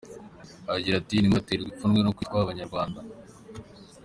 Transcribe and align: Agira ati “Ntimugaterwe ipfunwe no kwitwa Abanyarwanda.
Agira 0.75 0.95
ati 0.97 1.13
“Ntimugaterwe 1.17 1.67
ipfunwe 1.69 1.99
no 2.03 2.13
kwitwa 2.15 2.37
Abanyarwanda. 2.41 2.99